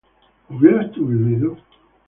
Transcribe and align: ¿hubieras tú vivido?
¿hubieras 0.49 0.91
tú 0.93 1.05
vivido? 1.05 1.57